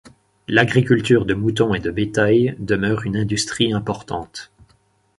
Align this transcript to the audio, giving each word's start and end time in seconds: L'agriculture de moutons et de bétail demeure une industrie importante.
L'agriculture 0.47 1.27
de 1.27 1.35
moutons 1.35 1.75
et 1.75 1.79
de 1.79 1.91
bétail 1.91 2.55
demeure 2.57 3.03
une 3.05 3.15
industrie 3.17 3.71
importante. 3.71 4.51